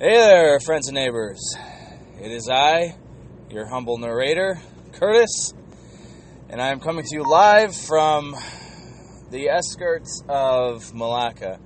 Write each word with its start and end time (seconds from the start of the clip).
Hey 0.00 0.14
there, 0.14 0.60
friends 0.60 0.86
and 0.86 0.94
neighbors. 0.94 1.56
It 2.22 2.30
is 2.30 2.48
I, 2.48 2.94
your 3.50 3.66
humble 3.66 3.98
narrator, 3.98 4.60
Curtis, 4.92 5.52
and 6.48 6.62
I 6.62 6.68
am 6.68 6.78
coming 6.78 7.04
to 7.04 7.16
you 7.16 7.28
live 7.28 7.74
from 7.74 8.36
the 9.32 9.50
outskirts 9.50 10.22
of 10.28 10.94
Malacca. 10.94 11.58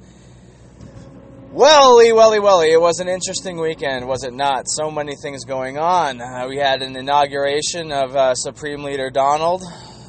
Welly, 1.50 2.14
welly, 2.14 2.40
welly, 2.40 2.72
it 2.72 2.80
was 2.80 3.00
an 3.00 3.08
interesting 3.08 3.60
weekend, 3.60 4.08
was 4.08 4.24
it 4.24 4.32
not? 4.32 4.64
So 4.66 4.90
many 4.90 5.12
things 5.22 5.44
going 5.44 5.76
on. 5.76 6.22
Uh, 6.22 6.46
we 6.48 6.56
had 6.56 6.80
an 6.80 6.96
inauguration 6.96 7.92
of 7.92 8.16
uh, 8.16 8.34
Supreme 8.34 8.82
Leader 8.82 9.10
Donald, 9.10 9.62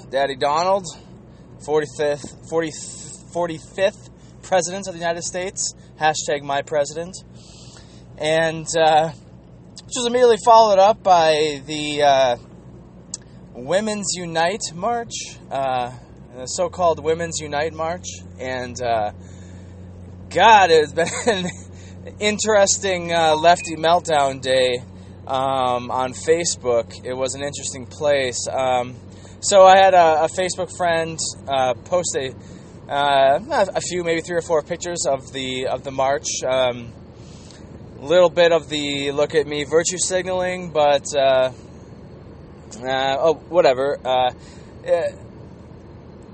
Daddy 0.09 0.37
Donald, 0.37 0.85
45th, 1.67 2.49
40, 2.49 2.71
45th 3.35 4.09
President 4.43 4.87
of 4.87 4.93
the 4.93 4.99
United 4.99 5.23
States, 5.23 5.73
hashtag 5.99 6.43
my 6.43 6.61
president 6.61 7.15
and 8.17 8.67
uh, 8.77 9.09
which 9.85 9.93
was 9.95 10.05
immediately 10.07 10.37
followed 10.43 10.79
up 10.79 11.03
by 11.03 11.61
the 11.65 12.01
uh, 12.01 12.37
Women's 13.53 14.13
Unite 14.15 14.73
March, 14.73 15.13
uh, 15.51 15.91
the 16.35 16.45
so-called 16.45 17.03
Women's 17.03 17.39
Unite 17.39 17.73
March, 17.73 18.05
and 18.39 18.81
uh, 18.81 19.11
God, 20.29 20.71
it's 20.71 20.93
been 20.93 21.07
an 22.07 22.15
interesting 22.19 23.13
uh, 23.13 23.35
lefty 23.35 23.75
meltdown 23.75 24.41
day 24.41 24.79
um, 25.27 25.91
on 25.91 26.13
Facebook. 26.13 27.05
It 27.05 27.13
was 27.13 27.35
an 27.35 27.43
interesting 27.43 27.85
place. 27.85 28.47
Um, 28.51 28.95
so 29.41 29.63
I 29.63 29.77
had 29.77 29.93
a, 29.93 30.23
a 30.23 30.27
Facebook 30.27 30.75
friend 30.75 31.19
uh, 31.47 31.73
post 31.85 32.15
a, 32.15 32.33
a 32.89 33.81
few, 33.81 34.03
maybe 34.03 34.21
three 34.21 34.37
or 34.37 34.41
four 34.41 34.61
pictures 34.61 35.05
of 35.07 35.31
the 35.33 35.67
of 35.67 35.83
the 35.83 35.91
march. 35.91 36.25
Um, 36.47 36.93
little 38.03 38.29
bit 38.29 38.51
of 38.51 38.69
the 38.69 39.11
look 39.11 39.33
at 39.33 39.47
me 39.47 39.63
virtue 39.63 39.97
signaling, 39.97 40.71
but 40.71 41.05
uh, 41.15 41.51
uh, 42.81 43.17
oh, 43.19 43.33
whatever. 43.49 43.97
Uh, 44.03 44.31
eh, 44.83 45.11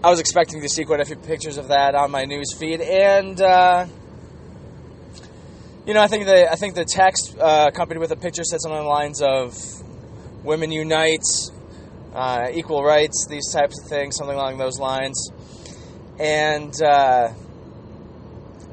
I 0.03 0.09
was 0.09 0.20
expecting 0.20 0.62
to 0.62 0.70
see 0.70 0.84
quite 0.84 1.00
a 1.00 1.06
few 1.06 1.16
pictures 1.16 1.58
of 1.58 1.67
that 1.67 1.94
on 1.94 2.09
my 2.09 2.25
news 2.25 2.53
feed, 2.58 2.81
and 2.81 3.40
uh, 3.40 3.86
you 5.86 5.94
know, 5.94 6.02
I 6.02 6.08
think 6.08 6.25
the 6.25 6.52
I 6.52 6.56
think 6.56 6.73
the 6.73 6.86
text 6.86 7.38
uh, 7.38 7.70
accompanied 7.72 8.00
with 8.00 8.12
a 8.12 8.17
picture 8.17 8.44
said 8.44 8.62
something 8.62 8.80
along 8.80 8.86
the 8.86 8.90
lines 8.90 9.22
of 9.22 10.44
"Women 10.44 10.72
unite, 10.72 11.25
uh, 12.16 12.47
equal 12.52 12.84
rights," 12.84 13.28
these 13.30 13.52
types 13.53 13.80
of 13.81 13.88
things, 13.88 14.16
something 14.16 14.36
along 14.36 14.58
those 14.58 14.80
lines, 14.80 15.31
and. 16.20 16.73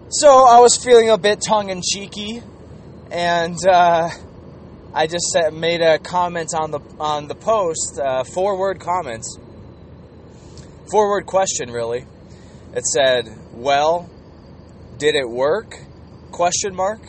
so 0.09 0.29
I 0.47 0.61
was 0.61 0.77
feeling 0.77 1.11
a 1.11 1.19
bit 1.19 1.43
tongue 1.47 1.69
in 1.69 1.83
cheeky 1.83 2.41
and 3.11 3.57
uh, 3.67 4.09
I 4.95 5.07
just 5.07 5.37
made 5.53 5.81
a 5.81 5.99
comment 5.99 6.51
on 6.55 6.71
the 6.71 6.81
on 6.99 7.29
the 7.29 7.35
post, 7.35 7.99
uh, 7.99 8.25
four 8.25 8.59
word 8.59 8.81
comments, 8.81 9.39
four 10.91 11.11
word 11.11 11.27
question 11.27 11.71
really. 11.71 12.05
It 12.75 12.85
said, 12.85 13.29
"Well, 13.53 14.11
did 14.99 15.15
it 15.15 15.29
work?" 15.29 15.75
Question 16.33 16.75
mark. 16.75 17.01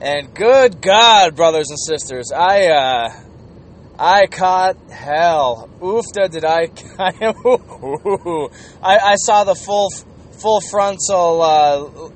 And 0.00 0.34
good 0.34 0.80
God, 0.80 1.36
brothers 1.36 1.68
and 1.68 1.78
sisters, 1.78 2.32
I 2.34 2.68
uh, 2.68 3.10
I 3.98 4.26
caught 4.26 4.76
hell. 4.90 5.68
Oofta, 5.80 6.30
did 6.30 6.44
I? 6.44 6.70
I, 8.82 9.12
I 9.12 9.14
saw 9.16 9.44
the 9.44 9.54
full 9.54 9.90
full 10.40 10.60
frontal 10.62 11.42
uh, 11.42 12.10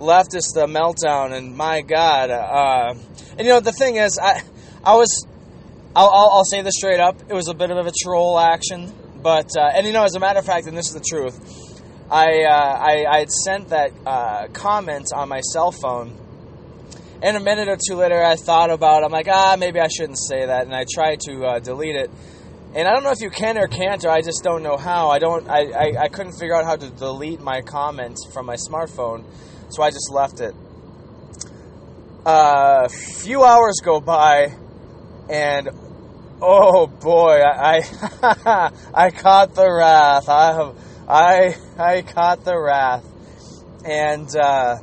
leftist 0.00 0.56
uh, 0.56 0.66
meltdown, 0.66 1.32
and 1.32 1.56
my 1.56 1.82
God, 1.82 2.30
uh, 2.30 2.94
and 3.36 3.40
you 3.40 3.52
know 3.52 3.60
the 3.60 3.72
thing 3.72 3.96
is, 3.96 4.18
I 4.20 4.42
I 4.82 4.96
was, 4.96 5.26
I'll, 5.94 6.08
I'll, 6.08 6.30
I'll, 6.32 6.44
say 6.44 6.62
this 6.62 6.74
straight 6.76 7.00
up, 7.00 7.20
it 7.28 7.34
was 7.34 7.48
a 7.48 7.54
bit 7.54 7.70
of 7.70 7.86
a 7.86 7.92
troll 8.02 8.38
action, 8.38 8.92
but 9.22 9.50
uh, 9.56 9.70
and 9.74 9.86
you 9.86 9.92
know 9.92 10.04
as 10.04 10.14
a 10.14 10.20
matter 10.20 10.38
of 10.38 10.46
fact, 10.46 10.66
and 10.66 10.76
this 10.76 10.88
is 10.88 10.94
the 10.94 11.04
truth, 11.06 11.38
I 12.10 12.44
uh, 12.44 12.78
I, 12.80 13.04
I 13.08 13.18
had 13.20 13.30
sent 13.30 13.68
that 13.68 13.92
uh, 14.06 14.48
comment 14.48 15.08
on 15.14 15.28
my 15.28 15.40
cell 15.40 15.70
phone. 15.70 16.16
And 17.22 17.36
a 17.36 17.40
minute 17.40 17.68
or 17.68 17.76
two 17.76 17.96
later, 17.96 18.24
I 18.24 18.34
thought 18.34 18.70
about. 18.70 19.02
It. 19.02 19.04
I'm 19.04 19.12
like, 19.12 19.28
ah, 19.28 19.54
maybe 19.58 19.78
I 19.78 19.88
shouldn't 19.88 20.18
say 20.18 20.46
that, 20.46 20.64
and 20.64 20.74
I 20.74 20.86
tried 20.90 21.20
to 21.28 21.44
uh, 21.44 21.58
delete 21.58 21.94
it. 21.94 22.10
And 22.74 22.88
I 22.88 22.94
don't 22.94 23.02
know 23.02 23.10
if 23.10 23.20
you 23.20 23.30
can 23.30 23.58
or 23.58 23.66
can't, 23.66 24.02
or 24.04 24.10
I 24.10 24.22
just 24.22 24.42
don't 24.42 24.62
know 24.62 24.76
how. 24.76 25.10
I 25.10 25.18
don't. 25.18 25.46
I, 25.48 25.70
I, 25.70 26.02
I 26.04 26.08
couldn't 26.08 26.32
figure 26.32 26.54
out 26.54 26.64
how 26.64 26.76
to 26.76 26.88
delete 26.88 27.40
my 27.40 27.60
comments 27.60 28.26
from 28.32 28.46
my 28.46 28.56
smartphone. 28.56 29.24
So 29.70 29.82
I 29.82 29.90
just 29.90 30.10
left 30.10 30.40
it. 30.40 30.54
A 32.26 32.28
uh, 32.28 32.88
few 32.88 33.44
hours 33.44 33.80
go 33.82 34.00
by, 34.00 34.52
and 35.30 35.68
oh 36.42 36.86
boy, 36.86 37.40
I 37.40 37.82
I, 38.22 38.72
I 38.94 39.10
caught 39.10 39.54
the 39.54 39.70
wrath. 39.70 40.28
I 40.28 40.52
have 40.52 40.76
I 41.08 41.56
I 41.78 42.02
caught 42.02 42.44
the 42.44 42.58
wrath, 42.58 43.04
and 43.84 44.28
uh, 44.36 44.76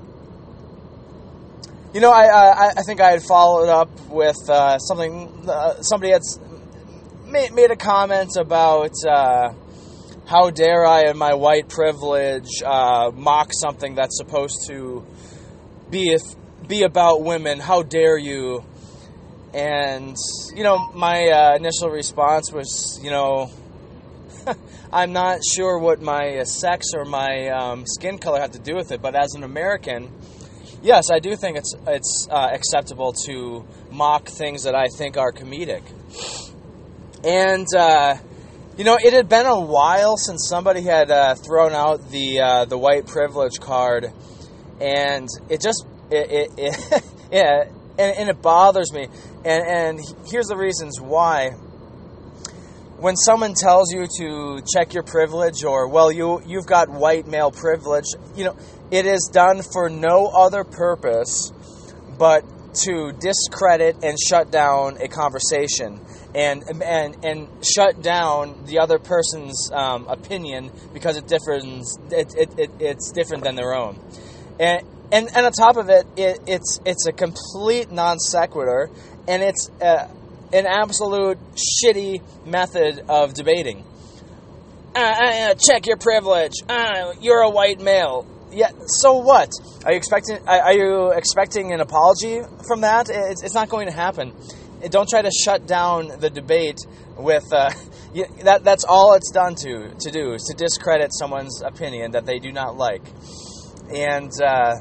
you 1.94 2.02
know 2.02 2.12
I, 2.12 2.26
I, 2.26 2.70
I 2.78 2.82
think 2.84 3.02
I 3.02 3.12
had 3.12 3.24
followed 3.24 3.70
up 3.70 3.90
with 4.10 4.50
uh, 4.50 4.80
something. 4.80 5.48
Uh, 5.48 5.82
somebody 5.82 6.14
had 6.14 6.22
made, 7.28 7.54
made 7.54 7.72
a 7.72 7.76
comment 7.76 8.32
about 8.38 8.94
uh, 9.08 9.54
how 10.28 10.50
dare 10.50 10.86
I, 10.86 11.06
in 11.06 11.18
my 11.18 11.34
white 11.36 11.70
privilege, 11.70 12.62
uh, 12.64 13.12
mock 13.16 13.52
something 13.54 13.96
that's 13.96 14.18
supposed 14.18 14.68
to 14.68 15.06
be 15.90 16.12
if, 16.12 16.22
be 16.68 16.84
about 16.84 17.24
women? 17.24 17.60
How 17.60 17.82
dare 17.82 18.18
you? 18.18 18.66
And 19.54 20.18
you 20.54 20.64
know, 20.64 20.92
my 20.92 21.30
uh, 21.30 21.56
initial 21.56 21.90
response 21.90 22.52
was, 22.52 23.00
you 23.02 23.10
know, 23.10 23.50
I'm 24.92 25.14
not 25.14 25.40
sure 25.46 25.80
what 25.80 26.02
my 26.02 26.44
sex 26.44 26.88
or 26.94 27.06
my 27.06 27.48
um, 27.48 27.86
skin 27.86 28.18
color 28.18 28.42
have 28.42 28.52
to 28.52 28.60
do 28.60 28.76
with 28.76 28.92
it, 28.92 29.02
but 29.02 29.16
as 29.16 29.34
an 29.34 29.44
American, 29.44 30.12
yes, 30.84 31.10
I 31.10 31.20
do 31.20 31.38
think 31.38 31.58
it's 31.58 31.74
it's 31.88 32.28
uh, 32.30 32.50
acceptable 32.52 33.14
to 33.26 33.66
mock 33.92 34.28
things 34.28 34.64
that 34.64 34.76
I 34.76 34.88
think 34.90 35.16
are 35.16 35.32
comedic. 35.32 35.84
And 37.24 37.66
uh, 37.74 38.18
you 38.78 38.84
know, 38.84 38.98
it 39.04 39.12
had 39.12 39.28
been 39.28 39.48
a 39.48 39.60
while 39.60 40.18
since 40.18 40.48
somebody 40.48 40.84
had 40.84 41.10
uh, 41.10 41.34
thrown 41.34 41.74
out 41.74 42.12
the 42.12 42.40
uh, 42.40 42.66
the 42.66 42.78
white 42.78 43.08
privilege 43.08 43.60
card, 43.60 44.14
and 44.80 45.28
it 45.50 45.62
just 45.62 45.84
it, 46.12 46.32
it, 46.32 46.50
it 46.58 47.04
yeah, 47.32 47.64
and, 47.98 48.18
and, 48.18 48.30
it 48.30 48.40
bothers 48.40 48.94
me. 48.94 49.08
And 49.44 49.68
and 49.68 50.00
here's 50.28 50.46
the 50.46 50.58
reasons 50.58 51.02
why. 51.02 51.52
When 53.00 53.16
someone 53.16 53.54
tells 53.54 53.92
you 53.92 54.08
to 54.20 54.62
check 54.74 54.94
your 54.94 55.04
privilege, 55.04 55.64
or 55.64 55.88
well, 55.88 56.12
you 56.12 56.44
you've 56.46 56.68
got 56.68 56.88
white 56.90 57.26
male 57.26 57.52
privilege, 57.52 58.06
you 58.36 58.44
know, 58.44 58.56
it 58.92 59.08
is 59.08 59.30
done 59.34 59.64
for 59.74 59.90
no 59.90 60.28
other 60.28 60.64
purpose 60.64 61.52
but 62.20 62.44
to 62.74 63.12
discredit 63.20 64.04
and 64.04 64.18
shut 64.20 64.52
down 64.52 64.98
a 65.02 65.08
conversation 65.08 66.00
and 66.36 66.64
and 66.84 67.26
and 67.26 67.48
shut 67.64 68.02
down 68.02 68.66
the 68.66 68.80
other 68.80 69.00
person's 69.00 69.72
um, 69.72 70.08
opinion 70.08 70.72
because 70.94 71.18
it 71.18 71.28
differs. 71.28 71.64
It, 72.12 72.34
it, 72.36 72.60
it, 72.60 72.72
it's 72.80 73.12
different 73.12 73.44
than 73.44 73.56
their 73.56 73.74
own, 73.74 74.00
and 74.60 74.86
and 75.12 75.30
and 75.36 75.46
on 75.46 75.52
top 75.52 75.78
of 75.78 75.90
it, 75.90 76.06
it 76.16 76.40
it's 76.48 76.80
it's 76.86 77.08
a 77.08 77.12
complete 77.12 77.92
non 77.92 78.20
sequitur, 78.20 78.90
and 79.28 79.42
it's 79.42 79.70
uh, 79.82 80.08
an 80.54 80.66
absolute 80.68 81.38
shitty 81.56 82.22
method 82.46 83.04
of 83.10 83.34
debating. 83.34 83.84
Uh, 84.96 85.00
uh, 85.00 85.54
check 85.56 85.86
your 85.86 85.98
privilege. 85.98 86.54
Uh, 86.68 87.14
you're 87.22 87.42
a 87.42 87.50
white 87.50 87.80
male. 87.80 88.26
Yeah. 88.52 88.72
So 88.88 89.18
what? 89.18 89.50
Are 89.86 89.92
you 89.92 89.98
expecting? 89.98 90.40
Are 90.48 90.74
you 90.74 91.12
expecting 91.12 91.72
an 91.74 91.82
apology 91.82 92.42
from 92.68 92.82
that? 92.82 93.10
It's, 93.10 93.44
it's 93.44 93.54
not 93.54 93.70
going 93.70 93.88
to 93.88 93.94
happen 93.94 94.34
don't 94.90 95.10
try 95.10 95.22
to 95.22 95.32
shut 95.32 95.68
down 95.68 96.20
the 96.20 96.30
debate 96.30 96.80
with 97.18 97.52
uh, 97.52 97.72
that. 98.44 98.64
That's 98.64 98.84
all 98.84 99.14
it's 99.16 99.32
done 99.32 99.56
to 99.56 99.94
to 100.00 100.12
do 100.12 100.34
is 100.34 100.44
to 100.44 100.56
discredit 100.56 101.12
someone's 101.14 101.62
opinion 101.62 102.12
that 102.12 102.26
they 102.26 102.40
do 102.40 102.52
not 102.52 102.78
like, 102.78 103.04
and 103.94 104.32
uh, 104.42 104.76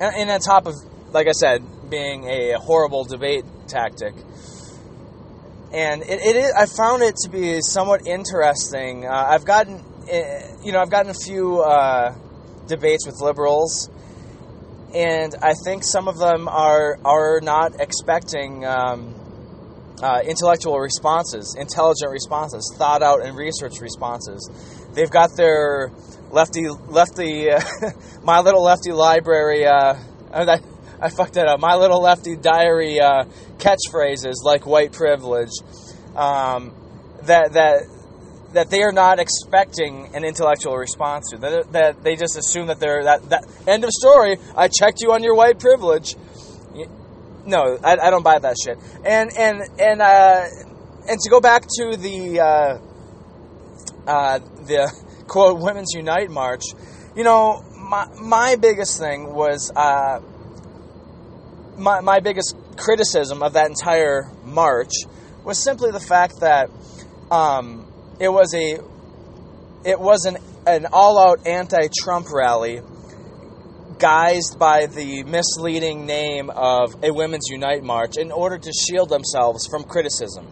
and 0.00 0.30
on 0.30 0.40
top 0.40 0.66
of, 0.66 0.74
like 1.12 1.28
I 1.28 1.32
said, 1.32 1.62
being 1.88 2.24
a 2.24 2.58
horrible 2.58 3.04
debate 3.04 3.44
tactic. 3.68 4.14
And 5.72 6.02
it, 6.02 6.20
it 6.20 6.36
is, 6.36 6.52
I 6.52 6.66
found 6.66 7.02
it 7.02 7.16
to 7.24 7.30
be 7.30 7.60
somewhat 7.60 8.06
interesting. 8.06 9.06
Uh, 9.06 9.10
I've 9.10 9.44
gotten, 9.44 9.82
eh, 10.08 10.56
you 10.62 10.72
know, 10.72 10.78
I've 10.78 10.90
gotten 10.90 11.10
a 11.10 11.14
few 11.14 11.60
uh, 11.62 12.14
debates 12.68 13.06
with 13.06 13.20
liberals 13.20 13.90
and 14.94 15.34
I 15.42 15.54
think 15.64 15.82
some 15.84 16.08
of 16.08 16.18
them 16.18 16.48
are 16.48 16.98
are 17.04 17.40
not 17.42 17.80
expecting 17.80 18.64
um, 18.64 19.14
uh, 20.02 20.20
intellectual 20.24 20.78
responses, 20.78 21.56
intelligent 21.58 22.10
responses, 22.10 22.74
thought 22.78 23.02
out 23.02 23.24
and 23.24 23.36
research 23.36 23.80
responses. 23.80 24.48
They've 24.94 25.10
got 25.10 25.30
their 25.36 25.90
lefty 26.30 26.68
lefty 26.68 27.50
uh, 27.50 27.60
my 28.22 28.40
little 28.40 28.62
lefty 28.62 28.92
library 28.92 29.66
uh, 29.66 29.96
I, 30.32 30.60
I 31.00 31.10
fucked 31.10 31.34
that 31.34 31.46
up. 31.46 31.60
My 31.60 31.74
little 31.74 32.00
lefty 32.00 32.36
diary 32.36 33.00
uh, 33.00 33.24
catchphrases 33.58 34.42
like 34.42 34.66
white 34.66 34.92
privilege. 34.92 35.50
Um, 36.16 36.74
that 37.22 37.52
that 37.54 37.82
that 38.54 38.70
they 38.70 38.82
are 38.82 38.92
not 38.92 39.18
expecting 39.18 40.14
an 40.14 40.24
intellectual 40.24 40.76
response 40.76 41.30
to. 41.30 41.38
That, 41.38 41.72
that 41.72 42.02
they 42.02 42.16
just 42.16 42.36
assume 42.36 42.68
that 42.68 42.80
they're 42.80 43.04
that, 43.04 43.28
that 43.30 43.44
end 43.66 43.84
of 43.84 43.90
story. 43.90 44.38
I 44.56 44.68
checked 44.68 45.00
you 45.00 45.12
on 45.12 45.22
your 45.22 45.34
white 45.34 45.58
privilege. 45.58 46.16
No, 47.46 47.78
I, 47.84 47.96
I 47.98 48.10
don't 48.10 48.22
buy 48.22 48.38
that 48.38 48.56
shit. 48.62 48.78
And 49.04 49.30
and 49.36 49.62
and 49.78 50.00
uh, 50.00 50.46
and 51.08 51.20
to 51.20 51.30
go 51.30 51.40
back 51.40 51.62
to 51.62 51.96
the 51.96 52.40
uh, 52.40 52.78
uh, 54.10 54.38
the 54.38 54.92
quote 55.28 55.60
Women's 55.60 55.92
Unite 55.94 56.30
march, 56.30 56.62
you 57.14 57.24
know, 57.24 57.62
my 57.76 58.06
my 58.20 58.56
biggest 58.56 58.98
thing 58.98 59.32
was 59.34 59.70
uh, 59.74 60.20
my 61.76 62.00
my 62.00 62.20
biggest 62.20 62.56
criticism 62.76 63.42
of 63.42 63.52
that 63.52 63.68
entire 63.68 64.30
march 64.44 64.92
was 65.44 65.62
simply 65.62 65.90
the 65.90 66.00
fact 66.00 66.40
that 66.40 66.70
um, 67.30 67.86
it 68.20 68.28
was 68.28 68.54
a 68.54 68.78
it 69.88 70.00
was 70.00 70.24
an, 70.24 70.38
an 70.66 70.86
all-out 70.92 71.46
anti-Trump 71.46 72.26
rally 72.32 72.80
guised 73.98 74.58
by 74.58 74.86
the 74.86 75.22
misleading 75.24 76.06
name 76.06 76.50
of 76.50 76.94
a 77.02 77.12
Women's 77.12 77.48
Unite 77.50 77.82
March 77.82 78.16
in 78.16 78.32
order 78.32 78.58
to 78.58 78.72
shield 78.72 79.10
themselves 79.10 79.66
from 79.66 79.84
criticism. 79.84 80.46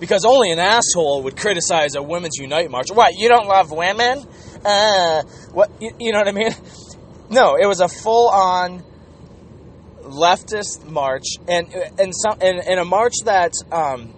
Because 0.00 0.24
only 0.24 0.50
an 0.50 0.58
asshole 0.58 1.22
would 1.24 1.36
criticize 1.36 1.94
a 1.94 2.02
Women's 2.02 2.36
Unite 2.38 2.70
March. 2.70 2.86
What, 2.92 3.12
you 3.16 3.28
don't 3.28 3.46
love 3.46 3.70
women? 3.70 4.26
Uh, 4.64 5.22
what, 5.52 5.70
you, 5.78 5.90
you 6.00 6.12
know 6.12 6.18
what 6.18 6.28
I 6.28 6.32
mean? 6.32 6.52
No, 7.30 7.56
it 7.56 7.64
was 7.64 7.80
a 7.80 7.88
full-on 7.88 8.84
leftist 10.02 10.84
march, 10.84 11.24
and 11.48 11.72
and 11.98 12.12
some 12.14 12.38
and, 12.42 12.58
and 12.60 12.78
a 12.78 12.84
march 12.84 13.14
that 13.24 13.54
um, 13.70 14.12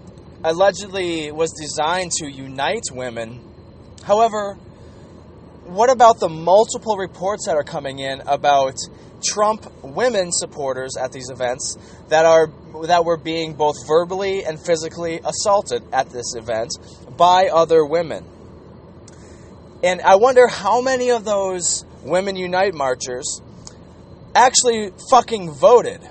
allegedly 0.45 1.33
was 1.33 1.53
designed 1.53 2.13
to 2.13 2.31
unite 2.31 2.85
women. 2.93 3.41
However, 4.05 4.55
what 5.65 5.91
about 5.91 6.21
the 6.21 6.29
multiple 6.29 6.97
reports 6.99 7.47
that 7.47 7.57
are 7.57 7.65
coming 7.65 7.99
in 7.99 8.21
about 8.27 8.77
Trump 9.25 9.67
women 9.83 10.31
supporters 10.31 10.99
at 11.01 11.11
these 11.11 11.31
events 11.31 11.79
that 12.09 12.27
are 12.27 12.51
that 12.83 13.07
were 13.07 13.17
being 13.17 13.55
both 13.55 13.77
verbally 13.87 14.45
and 14.45 14.61
physically 14.61 15.21
assaulted 15.25 15.83
at 15.93 16.11
this 16.11 16.35
event 16.35 16.71
by 17.17 17.47
other 17.47 17.85
women? 17.87 18.27
And 19.83 20.03
I 20.03 20.17
wonder 20.17 20.47
how 20.47 20.83
many 20.83 21.11
of 21.11 21.25
those 21.25 21.85
Women 22.03 22.37
Unite 22.37 22.75
marchers 22.75 23.41
actually 24.35 24.93
fucking 25.11 25.53
voted. 25.53 26.03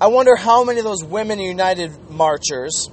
I 0.00 0.06
wonder 0.06 0.36
how 0.36 0.62
many 0.62 0.78
of 0.78 0.84
those 0.84 1.02
Women 1.02 1.40
United 1.40 2.10
marchers 2.10 2.90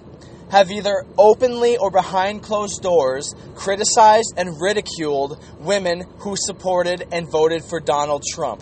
have 0.51 0.69
either 0.69 1.05
openly 1.17 1.77
or 1.77 1.89
behind 1.89 2.43
closed 2.43 2.81
doors 2.81 3.33
criticized 3.55 4.33
and 4.35 4.59
ridiculed 4.59 5.41
women 5.59 6.03
who 6.19 6.35
supported 6.35 7.07
and 7.11 7.31
voted 7.31 7.63
for 7.63 7.79
Donald 7.79 8.21
Trump. 8.33 8.61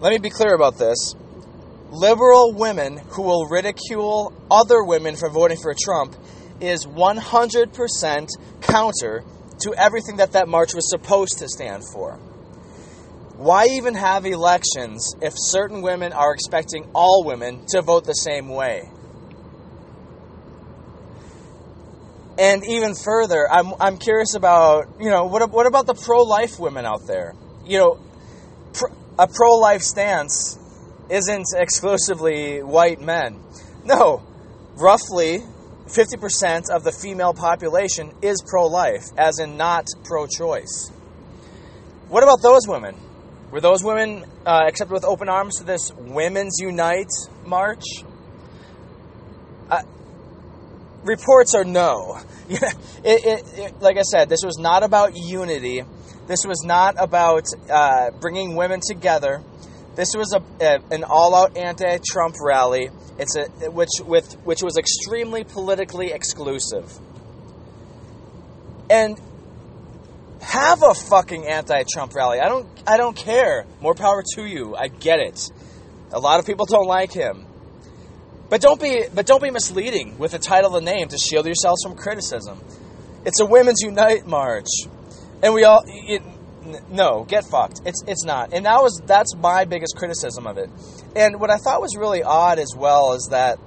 Let 0.00 0.10
me 0.10 0.18
be 0.18 0.30
clear 0.30 0.54
about 0.54 0.76
this. 0.76 1.14
Liberal 1.90 2.52
women 2.52 2.96
who 3.10 3.22
will 3.22 3.46
ridicule 3.46 4.32
other 4.50 4.82
women 4.82 5.14
for 5.14 5.30
voting 5.30 5.58
for 5.62 5.72
Trump 5.72 6.16
is 6.60 6.84
100% 6.84 8.28
counter 8.60 9.24
to 9.60 9.74
everything 9.76 10.16
that 10.16 10.32
that 10.32 10.48
march 10.48 10.74
was 10.74 10.90
supposed 10.90 11.38
to 11.38 11.48
stand 11.48 11.84
for. 11.92 12.14
Why 13.36 13.66
even 13.66 13.94
have 13.94 14.26
elections 14.26 15.14
if 15.20 15.34
certain 15.36 15.80
women 15.80 16.12
are 16.12 16.34
expecting 16.34 16.90
all 16.92 17.22
women 17.24 17.66
to 17.68 17.82
vote 17.82 18.04
the 18.04 18.14
same 18.14 18.48
way? 18.48 18.90
And 22.42 22.64
even 22.64 22.96
further, 22.96 23.48
I'm, 23.48 23.72
I'm 23.78 23.98
curious 23.98 24.34
about, 24.34 24.96
you 24.98 25.10
know, 25.10 25.26
what, 25.26 25.48
what 25.52 25.66
about 25.66 25.86
the 25.86 25.94
pro 25.94 26.24
life 26.24 26.58
women 26.58 26.84
out 26.84 27.06
there? 27.06 27.36
You 27.64 27.78
know, 27.78 28.00
pro, 28.72 28.88
a 29.16 29.28
pro 29.28 29.58
life 29.58 29.82
stance 29.82 30.58
isn't 31.08 31.46
exclusively 31.56 32.60
white 32.60 33.00
men. 33.00 33.40
No, 33.84 34.24
roughly 34.74 35.44
50% 35.86 36.68
of 36.68 36.82
the 36.82 36.90
female 36.90 37.32
population 37.32 38.12
is 38.22 38.42
pro 38.44 38.66
life, 38.66 39.04
as 39.16 39.38
in 39.38 39.56
not 39.56 39.86
pro 40.02 40.26
choice. 40.26 40.88
What 42.08 42.24
about 42.24 42.42
those 42.42 42.66
women? 42.66 42.96
Were 43.52 43.60
those 43.60 43.84
women 43.84 44.24
uh, 44.44 44.64
accepted 44.66 44.92
with 44.92 45.04
open 45.04 45.28
arms 45.28 45.58
to 45.58 45.64
this 45.64 45.92
Women's 45.96 46.58
Unite 46.60 47.12
march? 47.46 47.84
Reports 51.04 51.54
are 51.54 51.64
no. 51.64 52.20
it, 52.48 52.74
it, 53.04 53.58
it, 53.58 53.82
like 53.82 53.98
I 53.98 54.02
said, 54.02 54.28
this 54.28 54.42
was 54.44 54.58
not 54.58 54.82
about 54.82 55.16
unity. 55.16 55.82
This 56.26 56.46
was 56.46 56.62
not 56.64 56.94
about 56.98 57.46
uh, 57.68 58.10
bringing 58.20 58.54
women 58.54 58.80
together. 58.86 59.42
This 59.94 60.14
was 60.16 60.32
a, 60.32 60.42
a 60.64 60.80
an 60.94 61.04
all-out 61.04 61.56
anti-Trump 61.56 62.36
rally. 62.40 62.90
It's 63.18 63.36
a 63.36 63.70
which 63.70 63.90
with 64.04 64.32
which 64.44 64.62
was 64.62 64.78
extremely 64.78 65.44
politically 65.44 66.12
exclusive. 66.12 66.98
And 68.88 69.20
have 70.40 70.82
a 70.82 70.94
fucking 70.94 71.46
anti-Trump 71.46 72.14
rally. 72.14 72.40
I 72.40 72.48
don't 72.48 72.66
I 72.86 72.96
don't 72.96 73.16
care. 73.16 73.66
More 73.80 73.94
power 73.94 74.22
to 74.36 74.44
you. 74.46 74.76
I 74.76 74.88
get 74.88 75.18
it. 75.18 75.50
A 76.12 76.20
lot 76.20 76.40
of 76.40 76.46
people 76.46 76.66
don't 76.66 76.86
like 76.86 77.12
him. 77.12 77.46
But 78.52 78.60
don't 78.60 78.78
be 78.78 79.06
but 79.14 79.24
don't 79.24 79.42
be 79.42 79.50
misleading 79.50 80.18
with 80.18 80.32
the 80.32 80.38
title 80.38 80.68
the 80.72 80.82
name 80.82 81.08
to 81.08 81.16
shield 81.16 81.46
yourselves 81.46 81.82
from 81.82 81.96
criticism. 81.96 82.60
It's 83.24 83.40
a 83.40 83.46
women's 83.46 83.80
unite 83.80 84.26
march. 84.26 84.66
And 85.42 85.54
we 85.54 85.64
all 85.64 85.82
it, 85.86 86.22
no, 86.90 87.24
get 87.24 87.46
fucked. 87.46 87.80
It's 87.86 88.04
it's 88.06 88.26
not. 88.26 88.52
And 88.52 88.66
that 88.66 88.82
was 88.82 89.00
that's 89.06 89.34
my 89.36 89.64
biggest 89.64 89.96
criticism 89.96 90.46
of 90.46 90.58
it. 90.58 90.68
And 91.16 91.40
what 91.40 91.48
I 91.48 91.56
thought 91.56 91.80
was 91.80 91.96
really 91.96 92.22
odd 92.22 92.58
as 92.58 92.74
well 92.76 93.14
is 93.14 93.28
that 93.30 93.58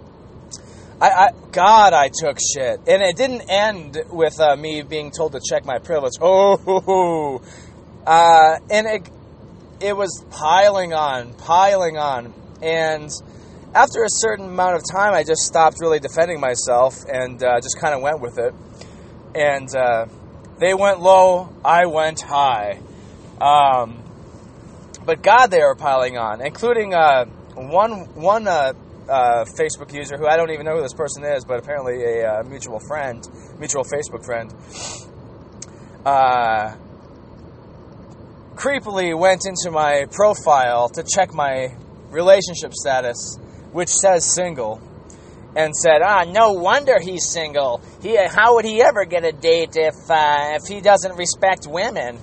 I, 1.02 1.10
I 1.10 1.30
God, 1.52 1.94
I 1.94 2.12
took 2.14 2.38
shit, 2.54 2.80
and 2.86 3.02
it 3.02 3.16
didn't 3.16 3.50
end 3.50 3.98
with 4.12 4.40
uh, 4.40 4.56
me 4.56 4.84
being 4.84 5.10
told 5.10 5.32
to 5.32 5.42
check 5.50 5.66
my 5.66 5.80
privilege. 5.80 6.14
Oh, 6.22 7.42
uh, 8.06 8.60
and 8.70 8.86
it 8.86 9.10
it 9.82 9.98
was 9.98 10.24
piling 10.30 10.94
on, 10.94 11.34
piling 11.34 11.98
on, 11.98 12.36
and 12.62 13.10
after 13.76 14.04
a 14.04 14.10
certain 14.10 14.46
amount 14.46 14.76
of 14.76 14.84
time, 14.90 15.14
I 15.14 15.24
just 15.24 15.42
stopped 15.42 15.82
really 15.82 16.00
defending 16.00 16.40
myself 16.40 16.96
and 17.12 17.44
uh, 17.44 17.60
just 17.60 17.78
kind 17.78 17.94
of 17.94 18.02
went 18.02 18.22
with 18.22 18.40
it. 18.40 18.54
And 19.36 19.68
uh, 19.76 20.06
they 20.60 20.74
went 20.74 21.02
low, 21.02 21.50
I 21.64 21.86
went 21.86 22.22
high. 22.22 22.80
Um, 23.42 24.02
but 25.06 25.22
God, 25.22 25.48
they 25.48 25.60
were 25.60 25.76
piling 25.76 26.18
on, 26.18 26.40
including 26.40 26.94
uh, 26.94 27.26
one 27.56 28.16
one 28.16 28.48
uh, 28.48 28.74
uh, 29.10 29.46
Facebook 29.60 29.94
user 29.94 30.18
who 30.18 30.26
I 30.26 30.38
don't 30.38 30.52
even 30.52 30.66
know 30.66 30.78
who 30.78 30.82
this 30.82 30.94
person 30.94 31.26
is, 31.26 31.44
but 31.44 31.60
apparently 31.60 32.02
a 32.02 32.40
uh, 32.40 32.44
mutual 32.44 32.80
friend, 32.80 33.28
mutual 33.60 33.84
Facebook 33.84 34.24
friend, 34.24 34.54
creepily 38.56 39.20
went 39.20 39.46
into 39.46 39.70
my 39.70 40.06
profile 40.12 40.88
to 40.90 41.04
check 41.04 41.34
my 41.34 41.76
relationship 42.10 42.74
status, 42.74 43.38
which 43.76 43.90
says 43.90 44.34
single, 44.34 44.82
and 45.54 45.76
said, 45.76 46.02
"Ah, 46.02 46.24
no 46.24 46.54
wonder 46.54 46.98
he's 46.98 47.30
single. 47.30 47.82
He, 48.02 48.16
how 48.16 48.56
would 48.56 48.64
he 48.64 48.82
ever 48.82 49.04
get 49.04 49.26
a 49.26 49.34
date 49.34 49.76
if 49.76 49.96
uh, 50.10 50.56
if 50.56 50.64
he 50.68 50.80
doesn't 50.80 51.18
respect 51.18 51.68
women?" 51.68 52.18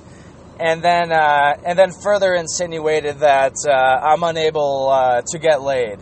And 0.59 0.80
then, 0.82 1.12
uh, 1.12 1.56
and 1.64 1.78
then 1.78 1.90
further 1.90 2.35
insinuated 2.35 3.18
that 3.18 3.54
uh, 3.66 3.73
I'm 3.73 4.23
unable 4.23 4.88
uh, 4.88 5.23
to 5.26 5.38
get 5.38 5.61
laid. 5.61 5.99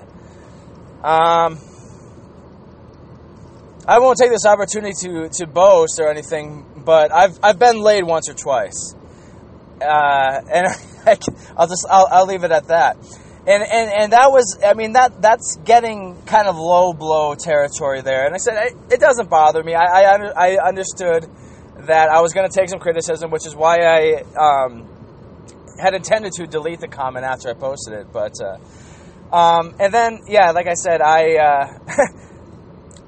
Um, 1.02 1.59
I 3.88 3.99
won't 3.99 4.19
take 4.19 4.30
this 4.30 4.45
opportunity 4.45 4.92
to, 5.07 5.30
to 5.30 5.47
boast 5.47 5.99
or 5.99 6.11
anything, 6.11 6.64
but 6.85 7.11
I've, 7.11 7.38
I've 7.42 7.59
been 7.59 7.80
laid 7.80 8.04
once 8.04 8.28
or 8.28 8.35
twice. 8.35 8.95
Uh, 9.80 10.42
and 10.52 10.66
I'll 11.57 11.66
just, 11.66 11.87
I'll, 11.88 12.09
I'll 12.11 12.26
leave 12.26 12.45
it 12.45 12.50
at 12.50 12.69
that. 12.69 12.99
And, 13.47 13.62
and, 13.62 13.90
and 13.90 14.12
that 14.12 14.30
was, 14.30 14.59
I 14.64 14.75
mean, 14.75 14.92
that, 14.92 15.23
that's 15.23 15.56
getting 15.64 16.20
kind 16.26 16.47
of 16.47 16.56
low 16.56 16.92
blow 16.92 17.35
territory 17.35 18.02
there. 18.02 18.26
And 18.26 18.35
I 18.35 18.38
said, 18.38 18.75
it 18.90 19.00
doesn't 19.00 19.30
bother 19.30 19.62
me. 19.62 19.75
I, 19.75 19.85
I, 19.85 20.54
I 20.54 20.68
understood 20.68 21.26
that 21.87 22.11
I 22.11 22.20
was 22.20 22.35
going 22.35 22.49
to 22.49 22.54
take 22.54 22.68
some 22.68 22.80
criticism, 22.80 23.30
which 23.30 23.47
is 23.47 23.56
why 23.56 23.78
I 23.80 24.23
um, 24.38 24.87
had 25.82 25.94
intended 25.94 26.32
to 26.35 26.47
delete 26.47 26.80
the 26.80 26.88
comment 26.88 27.25
after 27.25 27.49
I 27.49 27.54
posted 27.54 27.94
it. 27.94 28.12
But, 28.12 28.35
uh, 28.42 29.35
um, 29.35 29.75
and 29.80 29.92
then, 29.92 30.20
yeah, 30.28 30.50
like 30.50 30.66
I 30.66 30.75
said, 30.75 31.00
I, 31.00 31.37
uh, 31.37 31.78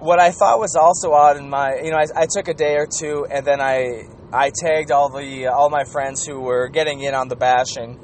what 0.02 0.18
I 0.18 0.32
thought 0.32 0.58
was 0.58 0.74
also 0.74 1.12
odd 1.12 1.36
in 1.36 1.48
my, 1.48 1.76
you 1.82 1.90
know, 1.90 1.96
I, 1.98 2.22
I, 2.22 2.26
took 2.28 2.48
a 2.48 2.54
day 2.54 2.74
or 2.74 2.86
two, 2.86 3.24
and 3.30 3.46
then 3.46 3.60
I 3.60 4.08
I 4.32 4.50
tagged 4.50 4.90
all 4.90 5.08
the 5.08 5.46
all 5.46 5.70
my 5.70 5.84
friends 5.84 6.26
who 6.26 6.40
were 6.40 6.68
getting 6.68 7.00
in 7.00 7.14
on 7.14 7.28
the 7.28 7.36
bashing, 7.36 8.00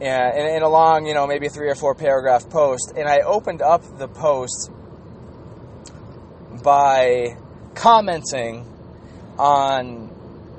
and 0.00 0.56
in, 0.56 0.62
a 0.62 0.68
long, 0.68 1.06
you 1.06 1.14
know, 1.14 1.26
maybe 1.26 1.48
three 1.48 1.68
or 1.68 1.74
four 1.74 1.94
paragraph 1.94 2.48
post, 2.50 2.92
and 2.96 3.08
I 3.08 3.20
opened 3.20 3.62
up 3.62 3.82
the 3.98 4.08
post 4.08 4.70
by 6.62 7.36
commenting 7.74 8.66
on 9.38 10.10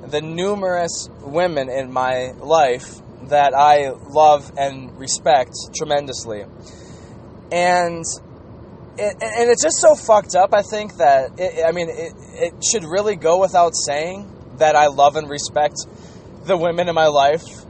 the 0.08 0.20
numerous 0.20 1.08
women 1.22 1.68
in 1.68 1.92
my 1.92 2.32
life 2.32 3.00
that 3.28 3.54
I 3.54 3.90
love 3.90 4.52
and 4.56 4.96
respect 4.98 5.52
tremendously. 5.76 6.44
And 7.50 8.04
it, 8.98 9.16
and 9.20 9.50
it's 9.50 9.62
just 9.62 9.78
so 9.78 9.94
fucked 9.94 10.34
up. 10.34 10.54
I 10.54 10.62
think 10.62 10.96
that 10.96 11.38
it, 11.38 11.64
I 11.66 11.72
mean 11.72 11.88
it, 11.90 12.12
it 12.34 12.54
should 12.64 12.84
really 12.84 13.16
go 13.16 13.40
without 13.40 13.74
saying 13.74 14.32
that 14.58 14.76
I 14.76 14.86
love 14.86 15.16
and 15.16 15.28
respect 15.28 15.74
the 16.44 16.56
women 16.56 16.88
in 16.88 16.94
my 16.94 17.08
life. 17.08 17.65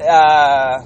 Uh, 0.00 0.82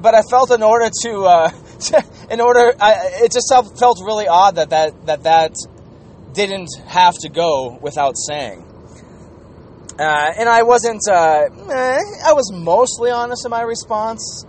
but 0.00 0.14
I 0.14 0.22
felt 0.22 0.50
in 0.50 0.62
order 0.62 0.90
to, 1.02 1.20
uh, 1.22 1.50
in 2.30 2.40
order, 2.40 2.72
I, 2.80 3.22
it 3.24 3.32
just 3.32 3.52
felt 3.78 3.98
really 4.04 4.28
odd 4.28 4.56
that 4.56 4.70
that 4.70 5.06
that 5.06 5.22
that 5.24 5.54
didn't 6.32 6.68
have 6.86 7.14
to 7.22 7.28
go 7.28 7.78
without 7.82 8.14
saying. 8.16 8.64
Uh, 9.98 10.32
and 10.38 10.48
I 10.48 10.62
wasn't. 10.62 11.02
Uh, 11.10 11.48
I 11.50 12.32
was 12.32 12.52
mostly 12.54 13.10
honest 13.10 13.44
in 13.44 13.50
my 13.50 13.62
response 13.62 14.44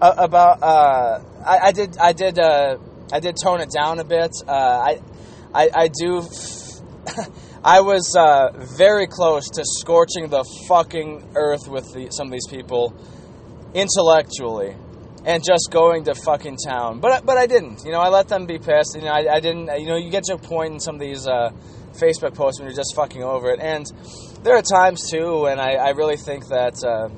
uh, 0.00 0.14
about. 0.16 0.62
Uh, 0.62 1.20
I, 1.44 1.58
I, 1.58 1.72
did. 1.72 1.98
I 1.98 2.12
did. 2.12 2.38
Uh, 2.38 2.78
I 3.12 3.18
did 3.18 3.34
tone 3.42 3.60
it 3.60 3.70
down 3.74 3.98
a 3.98 4.04
bit. 4.04 4.30
Uh, 4.46 4.52
I, 4.52 5.00
I. 5.52 5.70
I 5.74 5.88
do. 5.88 6.22
I 7.64 7.80
was 7.80 8.16
very 8.76 9.06
close 9.06 9.48
to 9.50 9.62
scorching 9.64 10.28
the 10.28 10.44
fucking 10.68 11.32
earth 11.36 11.68
with 11.68 11.92
the, 11.94 12.10
some 12.10 12.26
of 12.26 12.32
these 12.32 12.48
people 12.48 12.94
intellectually 13.74 14.74
and 15.24 15.44
just 15.44 15.68
going 15.70 16.04
to 16.04 16.14
fucking 16.14 16.58
town. 16.66 16.98
But 17.00 17.24
but 17.24 17.38
I 17.38 17.46
didn't. 17.46 17.84
You 17.84 17.92
know, 17.92 18.00
I 18.00 18.08
let 18.08 18.28
them 18.28 18.46
be 18.46 18.58
pissed. 18.58 18.96
You 18.96 19.02
know, 19.02 19.12
I, 19.12 19.34
I 19.34 19.40
didn't. 19.40 19.68
You 19.78 19.86
know, 19.86 19.96
you 19.96 20.10
get 20.10 20.24
to 20.24 20.34
a 20.34 20.38
point 20.38 20.74
in 20.74 20.80
some 20.80 20.96
of 20.96 21.00
these 21.00 21.26
uh, 21.26 21.52
Facebook 21.92 22.34
posts 22.34 22.60
when 22.60 22.68
you're 22.68 22.76
just 22.76 22.94
fucking 22.96 23.22
over 23.22 23.50
it. 23.52 23.60
And 23.60 23.86
there 24.42 24.56
are 24.56 24.62
times 24.62 25.08
too, 25.10 25.46
and 25.46 25.60
I, 25.60 25.74
I 25.74 25.90
really 25.90 26.16
think 26.16 26.48
that 26.48 26.82
uh, 26.84 27.08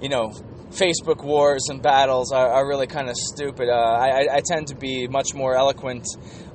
you 0.00 0.10
know 0.10 0.32
Facebook 0.72 1.22
wars 1.22 1.68
and 1.68 1.82
battles 1.82 2.32
are, 2.32 2.48
are 2.48 2.66
really 2.66 2.86
kind 2.86 3.08
of 3.08 3.16
stupid. 3.16 3.68
Uh, 3.68 3.72
I, 3.72 4.36
I, 4.36 4.40
tend 4.40 4.68
to 4.68 4.74
be 4.74 5.06
much 5.06 5.34
more 5.34 5.54
eloquent 5.54 6.06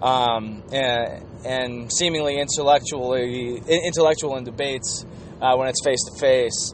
um, 0.02 0.64
and, 0.72 1.24
and, 1.46 1.94
seemingly 1.94 2.40
intellectually 2.40 3.62
intellectual 3.68 4.36
in 4.38 4.44
debates 4.44 5.06
uh, 5.42 5.56
when 5.56 5.68
it's 5.68 5.84
face 5.84 6.04
to 6.06 6.20
face. 6.20 6.74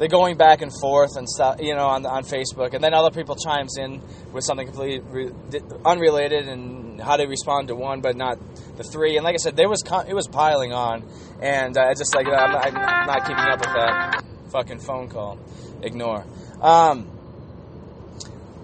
They're 0.00 0.08
going 0.08 0.38
back 0.38 0.62
and 0.62 0.72
forth 0.80 1.18
and 1.18 1.28
stuff, 1.28 1.60
you 1.60 1.74
know, 1.74 1.86
on 1.86 2.06
on 2.06 2.24
Facebook, 2.24 2.72
and 2.72 2.82
then 2.82 2.94
other 2.94 3.10
people 3.10 3.36
chimes 3.36 3.76
in 3.76 4.00
with 4.32 4.44
something 4.44 4.66
completely 4.66 5.00
re- 5.00 5.60
unrelated 5.84 6.48
and 6.48 6.98
how 6.98 7.18
to 7.18 7.26
respond 7.26 7.68
to 7.68 7.74
one, 7.74 8.00
but 8.00 8.16
not 8.16 8.38
the 8.78 8.82
three. 8.82 9.16
And 9.18 9.24
like 9.24 9.34
I 9.34 9.36
said, 9.36 9.56
there 9.56 9.68
was 9.68 9.82
con- 9.82 10.08
it 10.08 10.14
was 10.14 10.26
piling 10.26 10.72
on, 10.72 11.04
and 11.42 11.76
uh, 11.76 11.92
just 11.92 12.14
like 12.14 12.26
I'm 12.26 12.56
I'm 12.56 13.06
not 13.06 13.26
keeping 13.26 13.44
up 13.44 13.60
with 13.60 13.74
that 13.74 14.24
fucking 14.50 14.80
phone 14.80 15.08
call. 15.08 15.38
Ignore. 15.82 16.24
Um, 16.60 17.08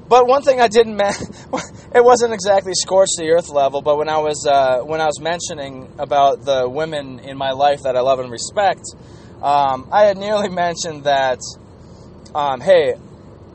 but 0.09 0.27
one 0.27 0.43
thing 0.43 0.61
I 0.61 0.69
didn't 0.69 0.97
mention, 0.97 1.27
it 1.95 2.05
wasn't 2.05 2.33
exactly 2.33 2.73
scorched 2.75 3.17
the 3.19 3.31
earth 3.31 3.49
level, 3.49 3.83
but 3.83 3.97
when 3.99 4.09
I 4.09 4.19
was 4.19 4.47
uh, 4.47 4.81
when 4.81 5.01
I 5.01 5.07
was 5.07 5.21
mentioning 5.21 5.93
about 5.99 6.45
the 6.45 6.69
women 6.69 7.19
in 7.21 7.37
my 7.37 7.51
life 7.51 7.83
that 7.83 7.97
I 7.97 8.01
love 8.01 8.21
and 8.21 8.31
respect, 8.31 8.83
um, 9.43 9.89
I 9.91 10.05
had 10.05 10.17
nearly 10.17 10.49
mentioned 10.49 11.05
that, 11.05 11.41
um, 12.35 12.61
hey, 12.61 12.95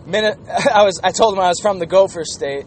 minute, 0.06 0.38
I 0.74 0.84
was 0.84 1.00
I 1.04 1.12
told 1.12 1.36
him 1.36 1.40
I 1.40 1.50
was 1.50 1.60
from 1.62 1.80
the 1.80 1.86
Gopher 1.86 2.26
State, 2.26 2.66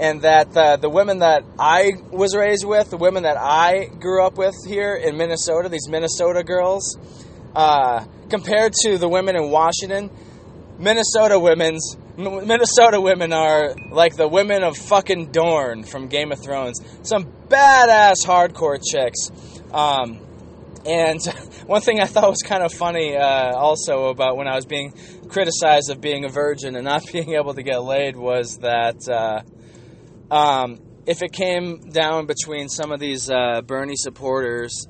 and 0.00 0.22
that 0.22 0.56
uh, 0.56 0.76
the 0.76 0.90
women 0.90 1.20
that 1.20 1.44
I 1.58 1.92
was 2.10 2.34
raised 2.34 2.64
with, 2.64 2.90
the 2.90 2.96
women 2.96 3.22
that 3.22 3.36
I 3.36 3.84
grew 3.84 4.26
up 4.26 4.36
with 4.36 4.54
here 4.66 4.96
in 4.96 5.16
Minnesota, 5.16 5.68
these 5.68 5.88
Minnesota 5.88 6.42
girls, 6.42 6.98
uh, 7.54 8.04
compared 8.28 8.72
to 8.84 8.98
the 8.98 9.08
women 9.08 9.36
in 9.36 9.50
Washington, 9.50 10.10
Minnesota 10.78 11.38
women's 11.38 11.96
Minnesota 12.16 13.00
women 13.00 13.32
are 13.32 13.74
like 13.90 14.16
the 14.16 14.28
women 14.28 14.62
of 14.62 14.76
fucking 14.76 15.32
Dorne 15.32 15.84
from 15.84 16.08
Game 16.08 16.30
of 16.30 16.42
Thrones. 16.42 16.80
Some 17.02 17.24
badass 17.48 18.26
hardcore 18.26 18.78
chicks. 18.84 19.30
Um, 19.72 20.20
and 20.84 21.24
one 21.66 21.80
thing 21.80 22.00
I 22.00 22.06
thought 22.06 22.28
was 22.28 22.42
kind 22.42 22.62
of 22.62 22.72
funny 22.72 23.16
uh, 23.16 23.54
also 23.54 24.06
about 24.06 24.36
when 24.36 24.46
I 24.46 24.56
was 24.56 24.66
being 24.66 24.92
criticized 25.28 25.90
of 25.90 26.00
being 26.00 26.24
a 26.24 26.28
virgin 26.28 26.76
and 26.76 26.84
not 26.84 27.02
being 27.12 27.32
able 27.32 27.54
to 27.54 27.62
get 27.62 27.82
laid 27.82 28.16
was 28.16 28.58
that 28.58 29.08
uh, 29.08 30.34
um, 30.34 30.80
if 31.06 31.22
it 31.22 31.32
came 31.32 31.90
down 31.90 32.26
between 32.26 32.68
some 32.68 32.92
of 32.92 33.00
these 33.00 33.30
uh, 33.30 33.62
Bernie 33.62 33.96
supporters, 33.96 34.86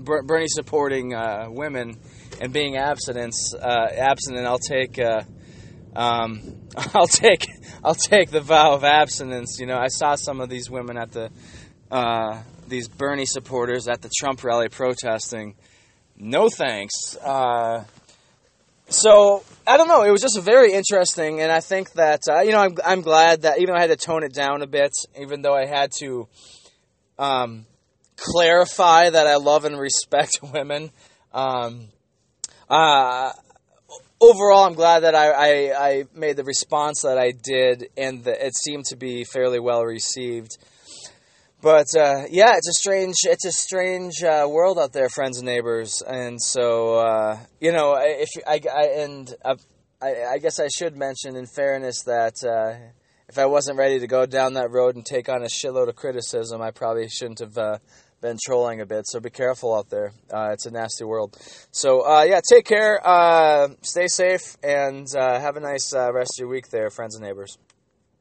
Bernie 0.00 0.48
supporting 0.48 1.14
uh, 1.14 1.46
women, 1.48 1.98
and 2.40 2.52
being 2.52 2.76
abstinence, 2.76 3.54
uh, 3.54 3.88
abstinent, 3.96 4.46
I'll 4.46 4.58
take. 4.58 4.98
Uh, 4.98 5.22
um, 5.94 6.40
I'll 6.94 7.08
take 7.08 7.48
I'll 7.82 7.94
take 7.94 8.30
the 8.30 8.40
vow 8.40 8.74
of 8.74 8.84
abstinence. 8.84 9.58
You 9.58 9.66
know, 9.66 9.76
I 9.76 9.88
saw 9.88 10.14
some 10.14 10.40
of 10.40 10.48
these 10.48 10.70
women 10.70 10.96
at 10.96 11.12
the 11.12 11.30
these 12.68 12.88
Bernie 12.88 13.26
supporters 13.26 13.88
at 13.88 14.00
the 14.00 14.10
Trump 14.20 14.42
rally 14.44 14.68
protesting, 14.68 15.56
no 16.16 16.48
thanks. 16.48 17.16
Uh, 17.16 17.84
so 18.88 19.44
I 19.66 19.76
don't 19.76 19.88
know. 19.88 20.02
It 20.02 20.10
was 20.10 20.22
just 20.22 20.40
very 20.40 20.72
interesting, 20.72 21.40
and 21.40 21.52
I 21.52 21.60
think 21.60 21.92
that 21.92 22.22
uh, 22.28 22.40
you 22.40 22.52
know 22.52 22.58
I'm 22.58 22.76
I'm 22.84 23.00
glad 23.02 23.42
that 23.42 23.58
even 23.58 23.74
though 23.74 23.78
I 23.78 23.80
had 23.80 23.90
to 23.90 23.96
tone 23.96 24.24
it 24.24 24.32
down 24.32 24.62
a 24.62 24.66
bit, 24.66 24.92
even 25.20 25.42
though 25.42 25.54
I 25.54 25.66
had 25.66 25.90
to 25.98 26.28
um, 27.18 27.66
clarify 28.20 29.10
that 29.10 29.26
I 29.26 29.36
love 29.36 29.64
and 29.64 29.78
respect 29.78 30.38
women. 30.52 30.90
Um, 31.32 31.88
uh, 32.68 33.32
overall, 34.20 34.64
I'm 34.64 34.74
glad 34.74 35.00
that 35.00 35.14
I, 35.14 35.30
I, 35.30 35.88
I, 35.88 36.04
made 36.14 36.36
the 36.36 36.44
response 36.44 37.02
that 37.02 37.18
I 37.18 37.32
did, 37.32 37.88
and 37.96 38.22
the, 38.22 38.46
it 38.46 38.54
seemed 38.54 38.84
to 38.86 38.96
be 38.96 39.24
fairly 39.24 39.58
well 39.58 39.82
received. 39.84 40.58
But 41.62 41.86
uh, 41.96 42.24
yeah, 42.30 42.54
it's 42.56 42.68
a 42.68 42.72
strange 42.72 43.16
it's 43.24 43.44
a 43.44 43.52
strange 43.52 44.22
uh, 44.22 44.46
world 44.48 44.78
out 44.78 44.94
there, 44.94 45.10
friends 45.10 45.38
and 45.38 45.46
neighbors. 45.46 46.02
And 46.06 46.40
so 46.40 46.94
uh, 46.94 47.38
you 47.60 47.72
know, 47.72 47.96
if 47.98 48.30
I, 48.46 48.60
I 48.72 48.84
and 49.02 49.34
uh, 49.44 49.56
I, 50.00 50.24
I, 50.32 50.38
guess 50.38 50.58
I 50.58 50.68
should 50.68 50.96
mention, 50.96 51.36
in 51.36 51.46
fairness, 51.46 52.04
that 52.04 52.42
uh, 52.42 52.78
if 53.28 53.36
I 53.36 53.44
wasn't 53.44 53.76
ready 53.76 53.98
to 53.98 54.06
go 54.06 54.24
down 54.24 54.54
that 54.54 54.70
road 54.70 54.96
and 54.96 55.04
take 55.04 55.28
on 55.28 55.42
a 55.42 55.46
shitload 55.46 55.88
of 55.88 55.96
criticism, 55.96 56.62
I 56.62 56.70
probably 56.70 57.08
shouldn't 57.08 57.40
have 57.40 57.58
uh, 57.58 57.78
been 58.20 58.38
trolling 58.44 58.80
a 58.80 58.86
bit. 58.86 59.06
So 59.06 59.20
be 59.20 59.30
careful 59.30 59.74
out 59.74 59.90
there. 59.90 60.12
Uh, 60.32 60.50
it's 60.52 60.66
a 60.66 60.70
nasty 60.70 61.04
world. 61.04 61.36
So 61.72 62.06
uh, 62.06 62.22
yeah, 62.22 62.40
take 62.48 62.64
care, 62.66 63.00
uh, 63.06 63.68
stay 63.82 64.06
safe, 64.08 64.56
and 64.62 65.06
have 65.14 65.56
a 65.56 65.60
nice 65.60 65.94
rest 65.94 66.34
of 66.36 66.38
your 66.40 66.48
week 66.48 66.68
there, 66.70 66.90
friends 66.90 67.14
and 67.14 67.24
neighbors. 67.24 67.56